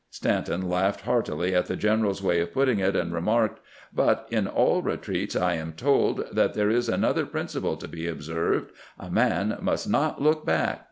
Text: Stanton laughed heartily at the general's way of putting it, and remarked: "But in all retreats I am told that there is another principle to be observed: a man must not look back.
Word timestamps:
Stanton 0.09 0.67
laughed 0.67 1.01
heartily 1.01 1.53
at 1.53 1.67
the 1.67 1.75
general's 1.75 2.23
way 2.23 2.41
of 2.41 2.51
putting 2.51 2.79
it, 2.79 2.95
and 2.95 3.13
remarked: 3.13 3.59
"But 3.93 4.27
in 4.31 4.47
all 4.47 4.81
retreats 4.81 5.35
I 5.35 5.53
am 5.53 5.73
told 5.73 6.25
that 6.31 6.55
there 6.55 6.71
is 6.71 6.89
another 6.89 7.27
principle 7.27 7.77
to 7.77 7.87
be 7.87 8.07
observed: 8.07 8.71
a 8.97 9.11
man 9.11 9.59
must 9.61 9.87
not 9.87 10.19
look 10.19 10.43
back. 10.43 10.79